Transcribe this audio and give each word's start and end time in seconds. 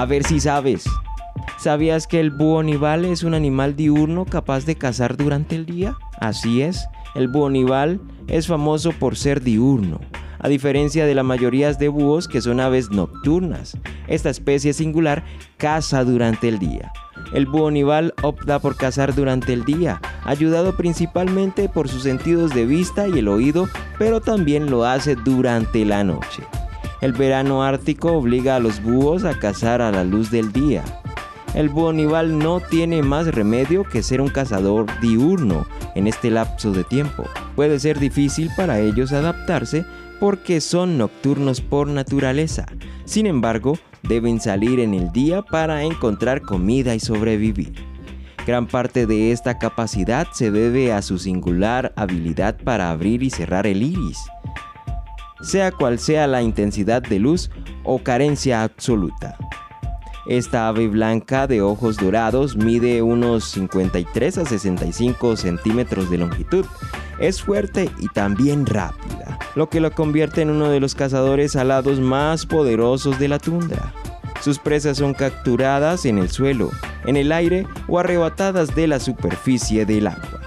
A 0.00 0.06
ver 0.06 0.24
si 0.24 0.40
sabes. 0.40 0.84
¿Sabías 1.58 2.06
que 2.06 2.20
el 2.20 2.30
búho 2.30 2.62
nival 2.62 3.04
es 3.04 3.22
un 3.22 3.34
animal 3.34 3.76
diurno 3.76 4.24
capaz 4.24 4.64
de 4.64 4.74
cazar 4.74 5.18
durante 5.18 5.56
el 5.56 5.66
día? 5.66 5.94
Así 6.18 6.62
es, 6.62 6.88
el 7.14 7.28
búho 7.28 7.50
nival 7.50 8.00
es 8.26 8.46
famoso 8.46 8.92
por 8.92 9.14
ser 9.14 9.42
diurno, 9.42 10.00
a 10.38 10.48
diferencia 10.48 11.04
de 11.04 11.14
la 11.14 11.22
mayoría 11.22 11.70
de 11.74 11.88
búhos 11.88 12.28
que 12.28 12.40
son 12.40 12.60
aves 12.60 12.90
nocturnas. 12.90 13.76
Esta 14.08 14.30
especie 14.30 14.72
singular 14.72 15.22
caza 15.58 16.02
durante 16.02 16.48
el 16.48 16.58
día. 16.58 16.90
El 17.34 17.44
búho 17.44 17.70
nival 17.70 18.14
opta 18.22 18.58
por 18.58 18.78
cazar 18.78 19.14
durante 19.14 19.52
el 19.52 19.66
día, 19.66 20.00
ayudado 20.24 20.78
principalmente 20.78 21.68
por 21.68 21.90
sus 21.90 22.04
sentidos 22.04 22.54
de 22.54 22.64
vista 22.64 23.06
y 23.06 23.18
el 23.18 23.28
oído, 23.28 23.68
pero 23.98 24.22
también 24.22 24.70
lo 24.70 24.86
hace 24.86 25.14
durante 25.14 25.84
la 25.84 26.04
noche. 26.04 26.42
El 27.00 27.14
verano 27.14 27.62
ártico 27.62 28.12
obliga 28.12 28.56
a 28.56 28.60
los 28.60 28.82
búhos 28.82 29.24
a 29.24 29.38
cazar 29.38 29.80
a 29.80 29.90
la 29.90 30.04
luz 30.04 30.30
del 30.30 30.52
día. 30.52 30.84
El 31.54 31.70
búho 31.70 31.94
nival 31.94 32.38
no 32.38 32.60
tiene 32.60 33.02
más 33.02 33.26
remedio 33.28 33.84
que 33.84 34.02
ser 34.02 34.20
un 34.20 34.28
cazador 34.28 34.86
diurno 35.00 35.66
en 35.94 36.06
este 36.06 36.30
lapso 36.30 36.72
de 36.72 36.84
tiempo. 36.84 37.24
Puede 37.56 37.80
ser 37.80 37.98
difícil 37.98 38.50
para 38.54 38.80
ellos 38.80 39.12
adaptarse 39.12 39.86
porque 40.20 40.60
son 40.60 40.98
nocturnos 40.98 41.62
por 41.62 41.88
naturaleza. 41.88 42.66
Sin 43.06 43.26
embargo, 43.26 43.78
deben 44.02 44.38
salir 44.38 44.78
en 44.78 44.92
el 44.92 45.10
día 45.10 45.40
para 45.40 45.82
encontrar 45.84 46.42
comida 46.42 46.94
y 46.94 47.00
sobrevivir. 47.00 47.72
Gran 48.46 48.66
parte 48.66 49.06
de 49.06 49.32
esta 49.32 49.58
capacidad 49.58 50.28
se 50.32 50.50
debe 50.50 50.92
a 50.92 51.00
su 51.00 51.18
singular 51.18 51.94
habilidad 51.96 52.58
para 52.62 52.90
abrir 52.90 53.22
y 53.22 53.30
cerrar 53.30 53.66
el 53.66 53.82
iris 53.82 54.18
sea 55.42 55.72
cual 55.72 55.98
sea 55.98 56.26
la 56.26 56.42
intensidad 56.42 57.02
de 57.02 57.18
luz 57.18 57.50
o 57.84 58.02
carencia 58.02 58.62
absoluta. 58.62 59.36
Esta 60.26 60.68
ave 60.68 60.86
blanca 60.86 61.46
de 61.46 61.62
ojos 61.62 61.96
dorados 61.96 62.56
mide 62.56 63.02
unos 63.02 63.44
53 63.46 64.38
a 64.38 64.44
65 64.44 65.36
centímetros 65.36 66.10
de 66.10 66.18
longitud. 66.18 66.64
Es 67.18 67.42
fuerte 67.42 67.90
y 67.98 68.08
también 68.08 68.66
rápida, 68.66 69.38
lo 69.54 69.68
que 69.68 69.80
lo 69.80 69.90
convierte 69.92 70.42
en 70.42 70.50
uno 70.50 70.68
de 70.68 70.80
los 70.80 70.94
cazadores 70.94 71.56
alados 71.56 72.00
más 72.00 72.46
poderosos 72.46 73.18
de 73.18 73.28
la 73.28 73.38
tundra. 73.38 73.92
Sus 74.40 74.58
presas 74.58 74.98
son 74.98 75.14
capturadas 75.14 76.06
en 76.06 76.18
el 76.18 76.30
suelo, 76.30 76.70
en 77.04 77.16
el 77.16 77.32
aire 77.32 77.66
o 77.88 77.98
arrebatadas 77.98 78.74
de 78.74 78.86
la 78.86 79.00
superficie 79.00 79.84
del 79.84 80.06
agua. 80.06 80.40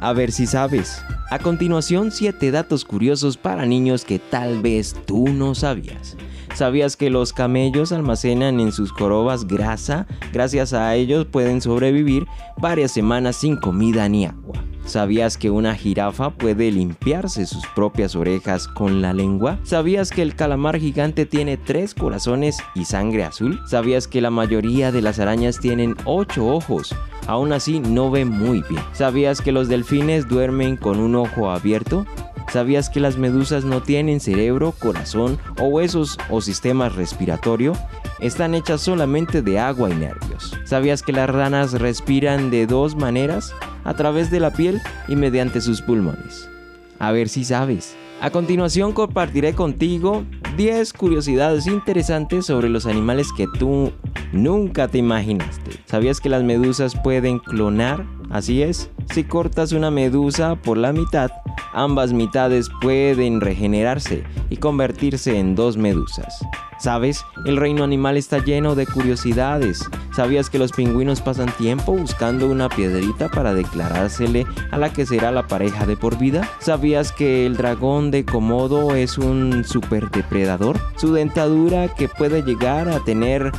A 0.00 0.12
ver 0.12 0.32
si 0.32 0.46
sabes. 0.46 1.02
A 1.30 1.38
continuación, 1.38 2.10
7 2.10 2.50
datos 2.50 2.84
curiosos 2.84 3.36
para 3.36 3.64
niños 3.64 4.04
que 4.04 4.18
tal 4.18 4.60
vez 4.60 4.96
tú 5.06 5.28
no 5.28 5.54
sabías. 5.54 6.16
¿Sabías 6.54 6.96
que 6.96 7.10
los 7.10 7.32
camellos 7.32 7.92
almacenan 7.92 8.60
en 8.60 8.72
sus 8.72 8.92
corobas 8.92 9.46
grasa? 9.46 10.06
Gracias 10.32 10.72
a 10.72 10.94
ellos 10.94 11.26
pueden 11.26 11.60
sobrevivir 11.60 12.26
varias 12.58 12.90
semanas 12.92 13.36
sin 13.36 13.56
comida 13.56 14.08
ni 14.08 14.26
agua. 14.26 14.62
¿Sabías 14.84 15.36
que 15.36 15.50
una 15.50 15.74
jirafa 15.74 16.30
puede 16.30 16.72
limpiarse 16.72 17.46
sus 17.46 17.64
propias 17.74 18.16
orejas 18.16 18.66
con 18.66 19.00
la 19.00 19.12
lengua? 19.12 19.58
¿Sabías 19.62 20.10
que 20.10 20.22
el 20.22 20.34
calamar 20.34 20.78
gigante 20.78 21.26
tiene 21.26 21.56
tres 21.56 21.94
corazones 21.94 22.58
y 22.74 22.86
sangre 22.86 23.24
azul? 23.24 23.60
¿Sabías 23.66 24.08
que 24.08 24.20
la 24.20 24.30
mayoría 24.30 24.90
de 24.90 25.00
las 25.00 25.20
arañas 25.20 25.60
tienen 25.60 25.96
ocho 26.06 26.46
ojos? 26.46 26.94
Aún 27.26 27.52
así 27.52 27.78
no 27.78 28.10
ven 28.10 28.30
muy 28.30 28.64
bien. 28.68 28.82
¿Sabías 28.92 29.40
que 29.40 29.52
los 29.52 29.68
delfines 29.68 30.28
duermen 30.28 30.76
con 30.76 30.98
un 30.98 31.14
ojo 31.14 31.50
abierto? 31.50 32.04
¿Sabías 32.52 32.90
que 32.90 32.98
las 32.98 33.16
medusas 33.16 33.64
no 33.64 33.80
tienen 33.80 34.18
cerebro, 34.18 34.74
corazón 34.76 35.38
o 35.60 35.66
huesos 35.66 36.18
o 36.30 36.40
sistema 36.40 36.88
respiratorio? 36.88 37.74
Están 38.18 38.56
hechas 38.56 38.80
solamente 38.80 39.40
de 39.40 39.60
agua 39.60 39.88
y 39.88 39.94
nervios. 39.94 40.58
¿Sabías 40.64 41.04
que 41.04 41.12
las 41.12 41.30
ranas 41.30 41.72
respiran 41.74 42.50
de 42.50 42.66
dos 42.66 42.96
maneras? 42.96 43.54
A 43.84 43.94
través 43.94 44.32
de 44.32 44.40
la 44.40 44.50
piel 44.50 44.80
y 45.06 45.14
mediante 45.14 45.60
sus 45.60 45.80
pulmones. 45.80 46.50
A 46.98 47.12
ver 47.12 47.28
si 47.28 47.44
sabes. 47.44 47.96
A 48.20 48.30
continuación 48.30 48.92
compartiré 48.92 49.54
contigo 49.54 50.24
10 50.56 50.92
curiosidades 50.92 51.68
interesantes 51.68 52.46
sobre 52.46 52.68
los 52.68 52.84
animales 52.84 53.28
que 53.36 53.46
tú 53.58 53.92
nunca 54.32 54.88
te 54.88 54.98
imaginaste. 54.98 55.70
¿Sabías 55.86 56.20
que 56.20 56.28
las 56.28 56.42
medusas 56.42 56.94
pueden 57.00 57.38
clonar? 57.38 58.04
Así 58.28 58.62
es, 58.62 58.90
si 59.14 59.24
cortas 59.24 59.72
una 59.72 59.90
medusa 59.90 60.56
por 60.56 60.76
la 60.76 60.92
mitad, 60.92 61.30
ambas 61.72 62.12
mitades 62.12 62.68
pueden 62.80 63.40
regenerarse 63.40 64.24
y 64.48 64.56
convertirse 64.56 65.38
en 65.38 65.54
dos 65.54 65.76
medusas. 65.76 66.40
¿Sabes? 66.78 67.26
El 67.44 67.58
reino 67.58 67.84
animal 67.84 68.16
está 68.16 68.38
lleno 68.38 68.74
de 68.74 68.86
curiosidades. 68.86 69.86
¿Sabías 70.14 70.48
que 70.48 70.58
los 70.58 70.72
pingüinos 70.72 71.20
pasan 71.20 71.52
tiempo 71.58 71.92
buscando 71.92 72.46
una 72.46 72.70
piedrita 72.70 73.28
para 73.28 73.52
declarársele 73.52 74.46
a 74.70 74.78
la 74.78 74.90
que 74.90 75.04
será 75.04 75.30
la 75.30 75.46
pareja 75.46 75.84
de 75.84 75.98
por 75.98 76.16
vida? 76.16 76.48
¿Sabías 76.58 77.12
que 77.12 77.44
el 77.44 77.58
dragón 77.58 78.10
de 78.10 78.24
Komodo 78.24 78.94
es 78.94 79.18
un 79.18 79.62
superdepredador? 79.64 80.80
Su 80.96 81.12
dentadura 81.12 81.88
que 81.94 82.08
puede 82.08 82.42
llegar 82.42 82.88
a 82.88 83.00
tener 83.00 83.52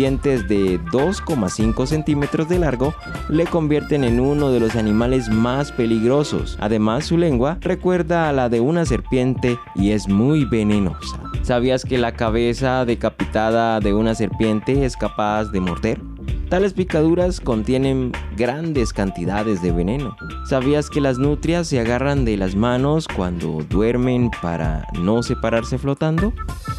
dientes 0.00 0.48
de 0.48 0.80
2,5 0.80 1.84
centímetros 1.84 2.48
de 2.48 2.58
largo 2.58 2.94
le 3.28 3.44
convierten 3.44 4.02
en 4.02 4.18
uno 4.18 4.50
de 4.50 4.58
los 4.58 4.74
animales 4.74 5.28
más 5.28 5.72
peligrosos. 5.72 6.56
Además, 6.58 7.04
su 7.04 7.18
lengua 7.18 7.58
recuerda 7.60 8.26
a 8.26 8.32
la 8.32 8.48
de 8.48 8.60
una 8.60 8.86
serpiente 8.86 9.58
y 9.74 9.90
es 9.90 10.08
muy 10.08 10.46
venenosa. 10.46 11.20
¿Sabías 11.42 11.84
que 11.84 11.98
la 11.98 12.12
cabeza 12.12 12.86
decapitada 12.86 13.78
de 13.80 13.92
una 13.92 14.14
serpiente 14.14 14.86
es 14.86 14.96
capaz 14.96 15.50
de 15.52 15.60
morder? 15.60 16.09
Tales 16.50 16.72
picaduras 16.72 17.40
contienen 17.40 18.10
grandes 18.36 18.92
cantidades 18.92 19.62
de 19.62 19.70
veneno. 19.70 20.16
¿Sabías 20.44 20.90
que 20.90 21.00
las 21.00 21.16
nutrias 21.16 21.68
se 21.68 21.78
agarran 21.78 22.24
de 22.24 22.36
las 22.36 22.56
manos 22.56 23.06
cuando 23.06 23.64
duermen 23.70 24.32
para 24.42 24.84
no 25.00 25.22
separarse 25.22 25.78
flotando? 25.78 26.32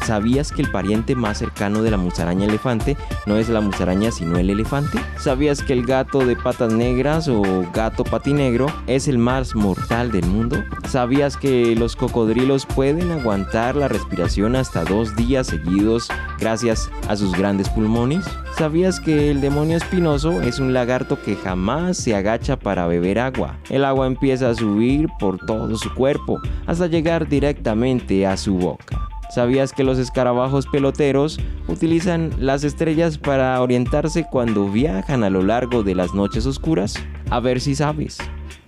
¿Sabías 0.04 0.52
que 0.52 0.60
el 0.60 0.70
pariente 0.70 1.14
más 1.14 1.38
cercano 1.38 1.82
de 1.82 1.90
la 1.90 1.96
musaraña 1.96 2.44
elefante 2.44 2.98
no 3.24 3.38
es 3.38 3.48
la 3.48 3.62
musaraña 3.62 4.10
sino 4.10 4.36
el 4.36 4.50
elefante? 4.50 4.98
¿Sabías 5.16 5.62
que 5.62 5.72
el 5.72 5.86
gato 5.86 6.18
de 6.26 6.36
patas 6.36 6.74
negras 6.74 7.28
o 7.28 7.40
gato 7.72 8.04
patinegro 8.04 8.66
es 8.86 9.08
el 9.08 9.16
más 9.16 9.54
mortal 9.54 10.12
del 10.12 10.26
mundo? 10.26 10.62
¿Sabías 10.86 11.38
que 11.38 11.74
los 11.76 11.96
cocodrilos 11.96 12.66
pueden 12.66 13.10
aguantar 13.10 13.74
la 13.74 13.88
respiración 13.88 14.54
hasta 14.54 14.84
dos 14.84 15.16
días 15.16 15.46
seguidos 15.46 16.08
gracias 16.38 16.90
a 17.08 17.16
sus 17.16 17.32
grandes 17.32 17.70
pulmones? 17.70 18.26
¿Sabías 18.58 19.00
que 19.00 19.30
el 19.30 19.40
demonio 19.40 19.61
espinoso 19.70 20.42
es 20.42 20.58
un 20.58 20.72
lagarto 20.72 21.22
que 21.22 21.36
jamás 21.36 21.96
se 21.96 22.14
agacha 22.14 22.58
para 22.58 22.86
beber 22.86 23.18
agua? 23.18 23.58
El 23.70 23.84
agua 23.84 24.06
empieza 24.06 24.50
a 24.50 24.54
subir 24.54 25.08
por 25.20 25.38
todo 25.38 25.76
su 25.76 25.92
cuerpo 25.94 26.40
hasta 26.66 26.86
llegar 26.86 27.28
directamente 27.28 28.26
a 28.26 28.36
su 28.36 28.56
boca. 28.56 29.08
¿Sabías 29.30 29.72
que 29.72 29.84
los 29.84 29.98
escarabajos 29.98 30.66
peloteros 30.66 31.38
utilizan 31.68 32.32
las 32.38 32.64
estrellas 32.64 33.16
para 33.16 33.60
orientarse 33.62 34.26
cuando 34.30 34.68
viajan 34.68 35.24
a 35.24 35.30
lo 35.30 35.42
largo 35.42 35.82
de 35.82 35.94
las 35.94 36.12
noches 36.12 36.44
oscuras? 36.44 36.94
A 37.30 37.40
ver 37.40 37.60
si 37.60 37.74
sabes. 37.74 38.18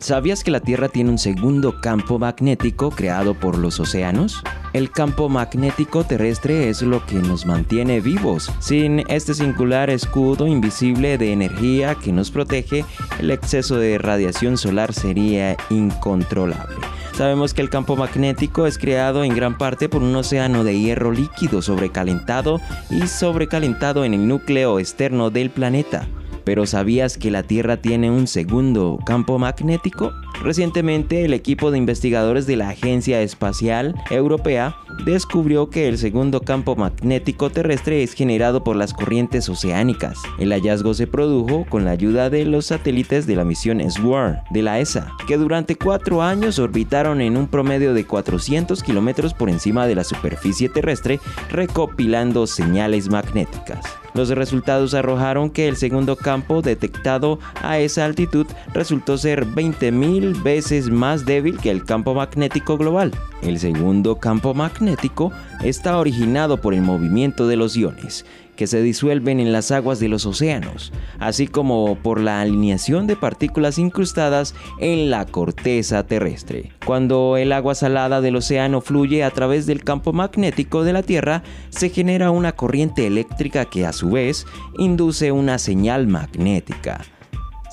¿Sabías 0.04 0.44
que 0.44 0.50
la 0.50 0.60
Tierra 0.60 0.90
tiene 0.90 1.08
un 1.08 1.16
segundo 1.16 1.80
campo 1.80 2.18
magnético 2.18 2.90
creado 2.90 3.32
por 3.32 3.56
los 3.56 3.80
océanos? 3.80 4.42
El 4.74 4.90
campo 4.90 5.30
magnético 5.30 6.04
terrestre 6.04 6.68
es 6.68 6.82
lo 6.82 7.06
que 7.06 7.14
nos 7.14 7.46
mantiene 7.46 8.02
vivos. 8.02 8.52
Sin 8.58 9.02
este 9.08 9.32
singular 9.32 9.88
escudo 9.88 10.46
invisible 10.46 11.16
de 11.16 11.32
energía 11.32 11.94
que 11.94 12.12
nos 12.12 12.30
protege, 12.30 12.84
el 13.18 13.30
exceso 13.30 13.76
de 13.76 13.96
radiación 13.96 14.58
solar 14.58 14.92
sería 14.92 15.56
incontrolable. 15.70 16.76
Sabemos 17.14 17.54
que 17.54 17.62
el 17.62 17.70
campo 17.70 17.96
magnético 17.96 18.66
es 18.66 18.76
creado 18.76 19.24
en 19.24 19.34
gran 19.34 19.56
parte 19.56 19.88
por 19.88 20.02
un 20.02 20.14
océano 20.14 20.64
de 20.64 20.78
hierro 20.78 21.12
líquido 21.12 21.62
sobrecalentado 21.62 22.60
y 22.90 23.06
sobrecalentado 23.06 24.04
en 24.04 24.12
el 24.12 24.28
núcleo 24.28 24.78
externo 24.78 25.30
del 25.30 25.48
planeta. 25.48 26.06
Pero 26.44 26.67
¿sabías 26.67 27.19
que 27.19 27.31
la 27.31 27.43
Tierra 27.43 27.79
tiene 27.79 28.11
un 28.11 28.26
segundo 28.26 28.99
campo 29.05 29.38
magnético? 29.38 30.12
Recientemente, 30.42 31.25
el 31.25 31.32
equipo 31.32 31.70
de 31.70 31.78
investigadores 31.78 32.46
de 32.46 32.56
la 32.56 32.70
Agencia 32.70 33.22
Espacial 33.22 33.94
Europea 34.10 34.76
descubrió 35.04 35.70
que 35.70 35.88
el 35.88 35.98
segundo 35.98 36.40
campo 36.40 36.76
magnético 36.76 37.50
terrestre 37.50 38.02
es 38.02 38.12
generado 38.12 38.62
por 38.62 38.76
las 38.76 38.92
corrientes 38.92 39.48
oceánicas. 39.48 40.19
El 40.38 40.52
hallazgo 40.52 40.94
se 40.94 41.06
produjo 41.06 41.66
con 41.69 41.84
la 41.84 41.92
ayuda 41.92 42.31
de 42.31 42.44
los 42.44 42.66
satélites 42.66 43.26
de 43.26 43.36
la 43.36 43.44
misión 43.44 43.81
SWAR 43.90 44.44
de 44.50 44.62
la 44.62 44.81
ESA, 44.81 45.12
que 45.26 45.36
durante 45.36 45.76
cuatro 45.76 46.22
años 46.22 46.58
orbitaron 46.58 47.20
en 47.20 47.37
un 47.37 47.48
promedio 47.48 47.94
de 47.94 48.06
400 48.06 48.82
kilómetros 48.82 49.34
por 49.34 49.50
encima 49.50 49.87
de 49.87 49.94
la 49.94 50.04
superficie 50.04 50.69
terrestre, 50.69 51.20
recopilando 51.50 52.46
señales 52.46 53.08
magnéticas. 53.08 53.84
Los 54.14 54.28
resultados 54.28 54.94
arrojaron 54.94 55.50
que 55.50 55.66
el 55.66 55.76
segundo 55.76 56.14
campo 56.14 56.62
detectado 56.62 57.40
a 57.62 57.80
esa 57.80 58.04
altitud 58.04 58.46
resultó 58.72 59.19
ser 59.19 59.44
20.000 59.44 60.24
veces 60.32 60.88
más 60.91 61.26
débil 61.26 61.59
que 61.59 61.71
el 61.71 61.85
campo 61.85 62.15
magnético 62.15 62.79
global. 62.79 63.12
El 63.43 63.59
segundo 63.59 64.17
campo 64.17 64.55
magnético 64.55 65.32
está 65.62 65.99
originado 65.99 66.61
por 66.61 66.73
el 66.73 66.81
movimiento 66.81 67.47
de 67.47 67.56
los 67.56 67.76
iones 67.76 68.25
que 68.56 68.67
se 68.67 68.82
disuelven 68.82 69.41
en 69.41 69.53
las 69.53 69.71
aguas 69.71 70.00
de 70.00 70.09
los 70.09 70.26
océanos, 70.26 70.93
así 71.19 71.47
como 71.47 71.97
por 71.97 72.21
la 72.21 72.41
alineación 72.41 73.06
de 73.06 73.17
partículas 73.17 73.79
incrustadas 73.79 74.55
en 74.79 75.11
la 75.11 75.26
corteza 75.26 76.06
terrestre. 76.06 76.73
Cuando 76.85 77.37
el 77.37 77.53
agua 77.53 77.75
salada 77.75 78.21
del 78.21 78.37
océano 78.37 78.81
fluye 78.81 79.25
a 79.25 79.31
través 79.31 79.67
del 79.67 79.82
campo 79.82 80.12
magnético 80.12 80.85
de 80.85 80.93
la 80.93 81.03
Tierra, 81.03 81.43
se 81.71 81.91
genera 81.91 82.31
una 82.31 82.53
corriente 82.53 83.06
eléctrica 83.06 83.65
que 83.65 83.87
a 83.87 83.93
su 83.93 84.11
vez 84.11 84.47
induce 84.79 85.32
una 85.32 85.59
señal 85.59 86.06
magnética. 86.06 87.00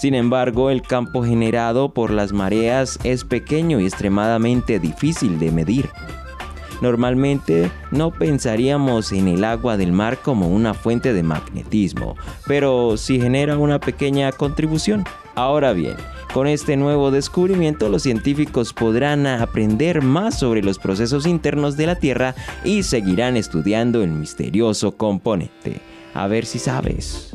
Sin 0.01 0.15
embargo, 0.15 0.71
el 0.71 0.81
campo 0.81 1.23
generado 1.23 1.93
por 1.93 2.09
las 2.09 2.33
mareas 2.33 2.97
es 3.03 3.23
pequeño 3.23 3.79
y 3.79 3.83
extremadamente 3.83 4.79
difícil 4.79 5.37
de 5.37 5.51
medir. 5.51 5.91
Normalmente 6.81 7.69
no 7.91 8.09
pensaríamos 8.09 9.11
en 9.11 9.27
el 9.27 9.43
agua 9.43 9.77
del 9.77 9.91
mar 9.91 10.17
como 10.23 10.47
una 10.47 10.73
fuente 10.73 11.13
de 11.13 11.21
magnetismo, 11.21 12.15
pero 12.47 12.97
sí 12.97 13.21
genera 13.21 13.59
una 13.59 13.79
pequeña 13.79 14.31
contribución. 14.31 15.03
Ahora 15.35 15.71
bien, 15.71 15.97
con 16.33 16.47
este 16.47 16.77
nuevo 16.77 17.11
descubrimiento 17.11 17.87
los 17.87 18.01
científicos 18.01 18.73
podrán 18.73 19.27
aprender 19.27 20.01
más 20.01 20.39
sobre 20.39 20.63
los 20.63 20.79
procesos 20.79 21.27
internos 21.27 21.77
de 21.77 21.85
la 21.85 21.99
Tierra 21.99 22.33
y 22.63 22.81
seguirán 22.81 23.37
estudiando 23.37 24.01
el 24.01 24.09
misterioso 24.09 24.97
componente. 24.97 25.79
A 26.15 26.25
ver 26.25 26.47
si 26.47 26.57
sabes. 26.57 27.30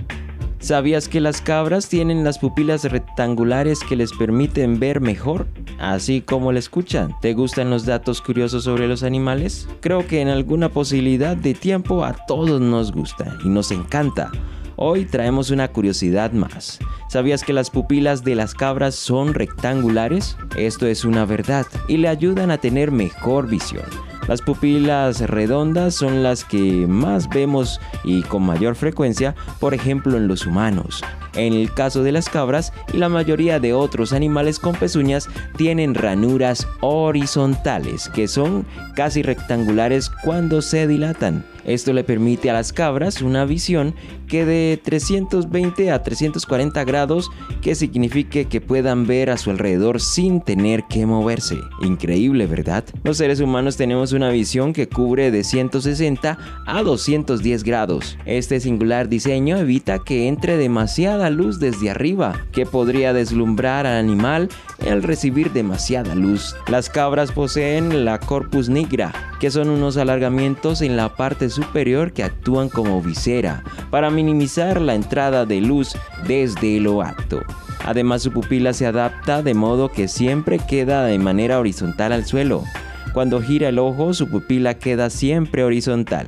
¿Sabías 0.67 1.09
que 1.09 1.21
las 1.21 1.43
cabras 1.43 1.89
tienen 1.89 2.25
las 2.25 2.41
pupilas 2.41 2.83
rectangulares 2.83 3.85
que 3.89 3.95
les 3.95 4.13
permiten 4.13 4.81
ver 4.81 5.01
mejor? 5.01 5.47
Así 5.79 6.23
como 6.23 6.51
le 6.51 6.59
escuchan. 6.59 7.15
¿Te 7.21 7.35
gustan 7.35 7.71
los 7.71 7.87
datos 7.87 8.21
curiosos 8.21 8.65
sobre 8.65 8.89
los 8.89 9.05
animales? 9.05 9.69
Creo 9.81 10.09
que 10.09 10.21
en 10.21 10.27
alguna 10.27 10.69
posibilidad 10.69 11.37
de 11.37 11.55
tiempo 11.55 12.05
a 12.05 12.15
todos 12.27 12.61
nos 12.61 12.91
gusta 12.91 13.39
y 13.45 13.49
nos 13.49 13.71
encanta. 13.71 14.33
Hoy 14.75 15.05
traemos 15.05 15.53
una 15.53 15.69
curiosidad 15.69 16.33
más. 16.33 16.81
¿Sabías 17.09 17.45
que 17.45 17.53
las 17.53 17.71
pupilas 17.71 18.25
de 18.25 18.35
las 18.35 18.53
cabras 18.53 18.97
son 18.97 19.35
rectangulares? 19.35 20.37
Esto 20.57 20.89
es 20.89 21.05
una 21.05 21.25
verdad 21.27 21.65
y 21.87 21.99
le 21.99 22.09
ayudan 22.09 22.51
a 22.51 22.59
tener 22.59 22.91
mejor 22.91 23.47
visión. 23.47 23.87
Las 24.29 24.43
pupilas 24.43 25.21
redondas 25.21 25.95
son 25.95 26.23
las 26.23 26.45
que 26.45 26.87
más 26.89 27.29
vemos 27.29 27.81
y 28.05 28.23
con 28.23 28.43
mayor 28.43 28.75
frecuencia, 28.75 29.35
por 29.61 29.75
ejemplo 29.75 30.17
en 30.17 30.29
los 30.29 30.47
humanos. 30.47 31.03
En 31.35 31.53
el 31.53 31.73
caso 31.73 32.03
de 32.03 32.13
las 32.13 32.29
cabras 32.29 32.73
y 32.93 32.97
la 32.97 33.09
mayoría 33.09 33.61
de 33.61 33.73
otros 33.73 34.13
animales 34.13 34.59
con 34.59 34.75
pezuñas 34.75 35.29
tienen 35.57 35.95
ranuras 35.95 36.67
horizontales 36.81 38.09
que 38.09 38.27
son 38.27 38.67
casi 38.95 39.23
rectangulares 39.23 40.11
cuando 40.25 40.63
se 40.63 40.87
dilatan. 40.87 41.45
Esto 41.67 41.93
le 41.93 42.05
permite 42.05 42.49
a 42.49 42.53
las 42.53 42.73
cabras 42.73 43.23
una 43.23 43.45
visión 43.45 43.95
que 44.29 44.45
de 44.45 44.81
320 44.83 45.91
a 45.91 46.03
340 46.03 46.85
grados, 46.85 47.31
que 47.61 47.75
signifique 47.75 48.47
que 48.47 48.61
puedan 48.61 49.07
ver 49.07 49.31
a 49.31 49.37
su 49.37 49.51
alrededor 49.51 50.01
sin 50.01 50.41
tener 50.41 50.85
que 50.85 51.07
moverse. 51.07 51.59
Increíble, 51.83 52.47
¿verdad? 52.47 52.85
Los 53.03 53.19
seres 53.19 53.41
humanos 53.41 53.77
tenemos 53.77 54.13
una 54.13 54.31
visión 54.31 54.73
que 54.73 54.89
cubre 54.89 55.31
de 55.31 55.45
160 55.45 56.39
a 56.67 56.83
210 56.83 57.65
grados. 57.65 58.17
Este 58.25 58.61
singular 58.61 59.09
diseño 59.09 59.57
evita 59.59 59.99
que 59.99 60.29
entre 60.29 60.57
demasiada 60.57 61.31
luz 61.31 61.59
desde 61.59 61.91
arriba, 61.91 62.47
que 62.53 62.67
podría 62.67 63.13
deslumbrar 63.13 63.87
al 63.87 63.99
animal 63.99 64.49
al 64.91 65.03
recibir 65.03 65.53
demasiada 65.53 66.15
luz. 66.15 66.55
Las 66.69 66.89
cabras 66.91 67.33
poseen 67.33 68.05
la 68.05 68.19
corpus 68.19 68.69
nigra, 68.69 69.13
que 69.41 69.51
son 69.51 69.69
unos 69.69 69.97
alargamientos 69.97 70.83
en 70.83 70.97
la 70.97 71.15
parte 71.15 71.51
superior 71.51 72.13
que 72.13 72.25
actúan 72.25 72.69
como 72.69 73.01
visera 73.03 73.63
para 73.91 74.11
minimizar 74.11 74.81
la 74.81 74.95
entrada 74.95 75.47
de 75.47 75.61
luz 75.61 75.97
desde 76.27 76.81
lo 76.81 77.03
alto. 77.03 77.41
Además 77.85 78.23
su 78.23 78.33
pupila 78.33 78.73
se 78.73 78.87
adapta 78.87 79.43
de 79.43 79.55
modo 79.55 79.91
que 79.91 80.09
siempre 80.09 80.59
queda 80.59 81.05
de 81.05 81.19
manera 81.19 81.59
horizontal 81.59 82.13
al 82.13 82.25
suelo. 82.25 82.65
Cuando 83.13 83.41
gira 83.41 83.69
el 83.69 83.79
ojo 83.79 84.13
su 84.13 84.29
pupila 84.29 84.75
queda 84.75 85.09
siempre 85.11 85.65
horizontal. 85.65 86.27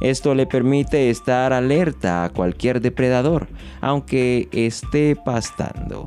Esto 0.00 0.34
le 0.34 0.46
permite 0.46 1.08
estar 1.08 1.52
alerta 1.52 2.24
a 2.24 2.28
cualquier 2.28 2.80
depredador, 2.80 3.48
aunque 3.80 4.48
esté 4.52 5.16
pastando. 5.16 6.04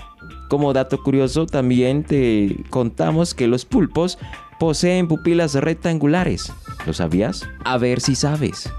Como 0.50 0.74
dato 0.74 1.01
curioso, 1.04 1.46
también 1.46 2.04
te 2.04 2.63
contamos 2.72 3.36
que 3.36 3.48
los 3.48 3.66
pulpos 3.66 4.18
poseen 4.60 5.07
pupilas 5.07 5.54
rectangulares. 5.54 6.51
¿Lo 6.88 6.94
sabías? 6.94 7.48
A 7.63 7.78
ver 7.78 8.01
si 8.01 8.16
sabes. 8.16 8.69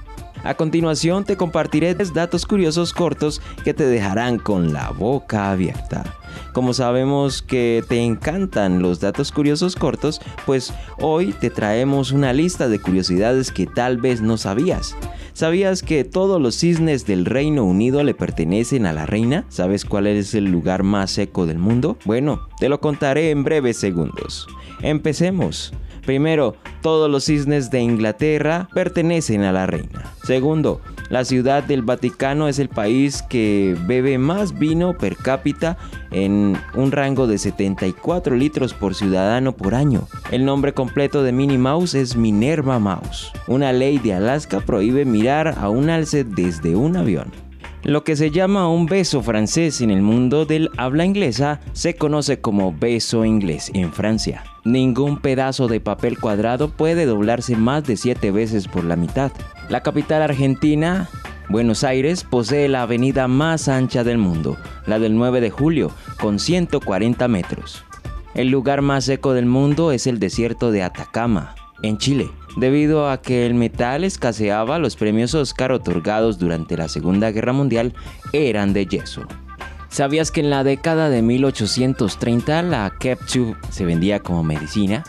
A 0.42 0.54
continuación 0.54 1.24
te 1.24 1.36
compartiré 1.36 1.94
datos 1.94 2.46
curiosos 2.46 2.92
cortos 2.92 3.40
que 3.62 3.72
te 3.72 3.86
dejarán 3.86 4.38
con 4.38 4.72
la 4.72 4.90
boca 4.90 5.52
abierta. 5.52 6.04
Como 6.52 6.72
sabemos 6.74 7.42
que 7.42 7.84
te 7.88 8.02
encantan 8.02 8.82
los 8.82 9.00
datos 9.00 9.30
curiosos 9.30 9.76
cortos, 9.76 10.20
pues 10.46 10.72
hoy 10.98 11.32
te 11.34 11.50
traemos 11.50 12.10
una 12.10 12.32
lista 12.32 12.68
de 12.68 12.80
curiosidades 12.80 13.52
que 13.52 13.66
tal 13.66 13.98
vez 13.98 14.22
no 14.22 14.38
sabías. 14.38 14.96
¿Sabías 15.40 15.82
que 15.82 16.04
todos 16.04 16.38
los 16.38 16.54
cisnes 16.54 17.06
del 17.06 17.24
Reino 17.24 17.64
Unido 17.64 18.04
le 18.04 18.12
pertenecen 18.12 18.84
a 18.84 18.92
la 18.92 19.06
reina? 19.06 19.46
¿Sabes 19.48 19.86
cuál 19.86 20.06
es 20.06 20.34
el 20.34 20.44
lugar 20.44 20.82
más 20.82 21.12
seco 21.12 21.46
del 21.46 21.56
mundo? 21.56 21.96
Bueno, 22.04 22.46
te 22.58 22.68
lo 22.68 22.78
contaré 22.82 23.30
en 23.30 23.42
breves 23.42 23.78
segundos. 23.78 24.46
Empecemos. 24.82 25.72
Primero, 26.04 26.56
todos 26.82 27.10
los 27.10 27.24
cisnes 27.24 27.70
de 27.70 27.80
Inglaterra 27.80 28.68
pertenecen 28.74 29.40
a 29.40 29.52
la 29.52 29.64
reina. 29.64 30.12
Segundo, 30.24 30.82
la 31.10 31.24
ciudad 31.24 31.64
del 31.64 31.82
Vaticano 31.82 32.46
es 32.46 32.60
el 32.60 32.68
país 32.68 33.22
que 33.22 33.76
bebe 33.86 34.16
más 34.16 34.56
vino 34.56 34.96
per 34.96 35.16
cápita 35.16 35.76
en 36.12 36.56
un 36.74 36.92
rango 36.92 37.26
de 37.26 37.36
74 37.36 38.36
litros 38.36 38.74
por 38.74 38.94
ciudadano 38.94 39.52
por 39.52 39.74
año. 39.74 40.06
El 40.30 40.44
nombre 40.44 40.72
completo 40.72 41.24
de 41.24 41.32
Minnie 41.32 41.58
Mouse 41.58 41.94
es 41.94 42.16
Minerva 42.16 42.78
Mouse. 42.78 43.32
Una 43.48 43.72
ley 43.72 43.98
de 43.98 44.14
Alaska 44.14 44.60
prohíbe 44.60 45.04
mirar 45.04 45.56
a 45.58 45.68
un 45.68 45.90
alce 45.90 46.22
desde 46.22 46.76
un 46.76 46.96
avión. 46.96 47.32
Lo 47.82 48.04
que 48.04 48.14
se 48.14 48.30
llama 48.30 48.68
un 48.68 48.86
beso 48.86 49.20
francés 49.22 49.80
en 49.80 49.90
el 49.90 50.02
mundo 50.02 50.44
del 50.44 50.70
habla 50.76 51.04
inglesa 51.04 51.60
se 51.72 51.94
conoce 51.94 52.40
como 52.40 52.72
beso 52.72 53.24
inglés 53.24 53.70
en 53.74 53.92
Francia. 53.92 54.44
Ningún 54.64 55.18
pedazo 55.18 55.66
de 55.66 55.80
papel 55.80 56.20
cuadrado 56.20 56.68
puede 56.68 57.06
doblarse 57.06 57.56
más 57.56 57.84
de 57.84 57.96
7 57.96 58.30
veces 58.30 58.68
por 58.68 58.84
la 58.84 58.96
mitad. 58.96 59.32
La 59.70 59.84
capital 59.84 60.20
argentina, 60.20 61.08
Buenos 61.48 61.84
Aires, 61.84 62.24
posee 62.24 62.68
la 62.68 62.82
avenida 62.82 63.28
más 63.28 63.68
ancha 63.68 64.02
del 64.02 64.18
mundo, 64.18 64.56
la 64.84 64.98
del 64.98 65.14
9 65.14 65.40
de 65.40 65.50
julio, 65.50 65.92
con 66.20 66.40
140 66.40 67.28
metros. 67.28 67.84
El 68.34 68.48
lugar 68.48 68.82
más 68.82 69.04
seco 69.04 69.32
del 69.32 69.46
mundo 69.46 69.92
es 69.92 70.08
el 70.08 70.18
desierto 70.18 70.72
de 70.72 70.82
Atacama, 70.82 71.54
en 71.82 71.98
Chile. 71.98 72.32
Debido 72.56 73.08
a 73.08 73.22
que 73.22 73.46
el 73.46 73.54
metal 73.54 74.02
escaseaba, 74.02 74.80
los 74.80 74.96
premios 74.96 75.36
Oscar 75.36 75.70
otorgados 75.70 76.40
durante 76.40 76.76
la 76.76 76.88
Segunda 76.88 77.30
Guerra 77.30 77.52
Mundial 77.52 77.94
eran 78.32 78.72
de 78.72 78.86
yeso. 78.86 79.22
¿Sabías 79.88 80.32
que 80.32 80.40
en 80.40 80.50
la 80.50 80.64
década 80.64 81.10
de 81.10 81.22
1830 81.22 82.62
la 82.62 82.92
ketchup 82.98 83.56
se 83.70 83.84
vendía 83.84 84.18
como 84.18 84.42
medicina? 84.42 85.04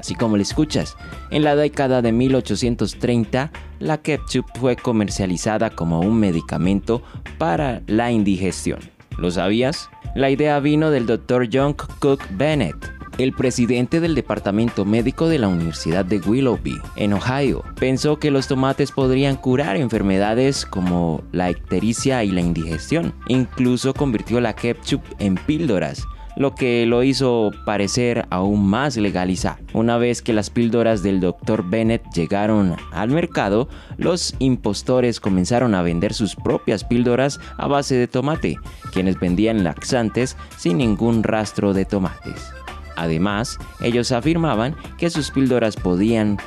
Así 0.00 0.14
como 0.14 0.38
le 0.38 0.42
escuchas, 0.42 0.96
en 1.30 1.44
la 1.44 1.54
década 1.54 2.00
de 2.00 2.10
1830 2.10 3.52
la 3.80 3.98
ketchup 3.98 4.46
fue 4.58 4.74
comercializada 4.74 5.68
como 5.68 6.00
un 6.00 6.18
medicamento 6.18 7.02
para 7.36 7.82
la 7.86 8.10
indigestión. 8.10 8.80
¿Lo 9.18 9.30
sabías? 9.30 9.90
La 10.14 10.30
idea 10.30 10.58
vino 10.58 10.90
del 10.90 11.04
Dr. 11.04 11.50
John 11.52 11.74
Cook 11.74 12.22
Bennett, 12.30 12.76
el 13.18 13.34
presidente 13.34 14.00
del 14.00 14.14
departamento 14.14 14.86
médico 14.86 15.28
de 15.28 15.38
la 15.38 15.48
Universidad 15.48 16.06
de 16.06 16.18
Willoughby, 16.18 16.80
en 16.96 17.12
Ohio, 17.12 17.62
pensó 17.78 18.18
que 18.18 18.30
los 18.30 18.48
tomates 18.48 18.92
podrían 18.92 19.36
curar 19.36 19.76
enfermedades 19.76 20.64
como 20.64 21.22
la 21.30 21.50
ictericia 21.50 22.24
y 22.24 22.30
la 22.30 22.40
indigestión. 22.40 23.12
Incluso 23.28 23.92
convirtió 23.92 24.40
la 24.40 24.54
ketchup 24.54 25.02
en 25.18 25.34
píldoras 25.34 26.06
lo 26.40 26.54
que 26.54 26.86
lo 26.86 27.02
hizo 27.02 27.50
parecer 27.66 28.26
aún 28.30 28.66
más 28.66 28.96
legalizado. 28.96 29.58
Una 29.74 29.98
vez 29.98 30.22
que 30.22 30.32
las 30.32 30.48
píldoras 30.48 31.02
del 31.02 31.20
Dr. 31.20 31.68
Bennett 31.68 32.02
llegaron 32.14 32.76
al 32.92 33.10
mercado, 33.10 33.68
los 33.98 34.34
impostores 34.38 35.20
comenzaron 35.20 35.74
a 35.74 35.82
vender 35.82 36.14
sus 36.14 36.34
propias 36.34 36.82
píldoras 36.82 37.38
a 37.58 37.66
base 37.66 37.96
de 37.96 38.08
tomate, 38.08 38.56
quienes 38.90 39.20
vendían 39.20 39.64
laxantes 39.64 40.38
sin 40.56 40.78
ningún 40.78 41.22
rastro 41.24 41.74
de 41.74 41.84
tomates. 41.84 42.50
Además, 42.96 43.58
ellos 43.82 44.10
afirmaban 44.10 44.74
que 44.96 45.10
sus 45.10 45.30
píldoras 45.30 45.76
podían 45.76 46.38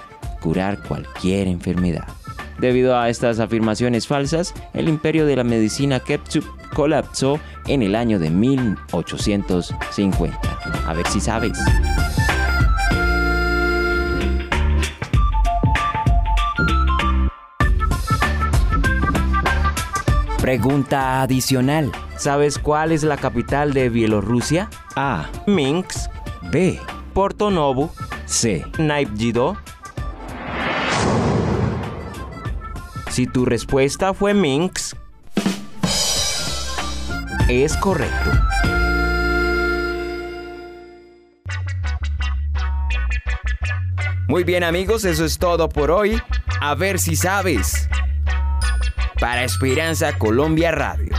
curar 0.42 0.82
cualquier 0.88 1.48
enfermedad. 1.48 2.08
Debido 2.58 2.98
a 2.98 3.10
estas 3.10 3.40
afirmaciones 3.40 4.08
falsas, 4.08 4.56
el 4.74 4.90
imperio 4.90 5.28
de 5.28 5.36
la 5.36 5.44
medicina 5.44 6.00
ketchup 6.00 6.46
colapsó 6.74 7.39
en 7.68 7.84
el 7.84 7.96
año 7.96 8.20
de 8.20 8.30
1850. 8.30 10.39
A 10.88 10.94
ver 10.94 11.08
si 11.08 11.20
sabes. 11.20 11.60
Pregunta 20.44 21.22
adicional. 21.22 21.89
¿Sabes 22.18 22.60
cuál 22.60 22.92
es 22.92 23.03
la 23.03 23.15
capital 23.15 23.74
de 23.74 23.88
Bielorrusia? 23.88 24.70
A. 24.96 25.30
Minsk, 25.48 26.10
B. 26.51 26.80
Porto 27.13 27.50
Novo, 27.50 27.94
C. 28.25 28.65
Naypyidaw. 28.77 29.56
Si 33.10 33.27
tu 33.27 33.46
respuesta 33.46 34.13
fue 34.13 34.34
Minsk, 34.34 34.98
es 37.48 37.78
correcto. 37.78 38.32
Muy 44.28 44.44
bien 44.44 44.64
amigos, 44.64 45.06
eso 45.06 45.24
es 45.26 45.38
todo 45.38 45.70
por 45.70 45.92
hoy. 45.92 46.20
A 46.60 46.74
ver 46.76 47.00
si 47.00 47.16
sabes. 47.16 47.88
Para 49.20 49.44
Esperanza 49.44 50.18
Colombia 50.18 50.72
Radio. 50.72 51.14